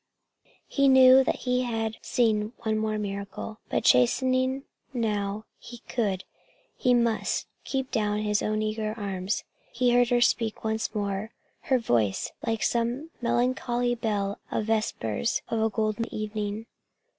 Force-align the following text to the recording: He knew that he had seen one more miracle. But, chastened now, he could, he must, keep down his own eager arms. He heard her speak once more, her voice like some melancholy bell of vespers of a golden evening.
He 0.65 0.87
knew 0.87 1.23
that 1.23 1.41
he 1.45 1.61
had 1.61 1.97
seen 2.01 2.53
one 2.63 2.75
more 2.79 2.97
miracle. 2.97 3.59
But, 3.69 3.83
chastened 3.83 4.63
now, 4.95 5.45
he 5.59 5.81
could, 5.87 6.23
he 6.75 6.95
must, 6.95 7.45
keep 7.65 7.91
down 7.91 8.21
his 8.21 8.41
own 8.41 8.63
eager 8.63 8.95
arms. 8.97 9.43
He 9.71 9.91
heard 9.91 10.09
her 10.09 10.19
speak 10.19 10.63
once 10.63 10.95
more, 10.95 11.29
her 11.69 11.77
voice 11.77 12.31
like 12.43 12.63
some 12.63 13.11
melancholy 13.21 13.93
bell 13.93 14.39
of 14.49 14.65
vespers 14.65 15.43
of 15.49 15.61
a 15.61 15.69
golden 15.69 16.11
evening. 16.11 16.65